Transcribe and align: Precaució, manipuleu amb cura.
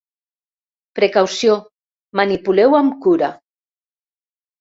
Precaució, 0.99 1.57
manipuleu 2.19 2.77
amb 2.79 2.95
cura. 3.07 3.29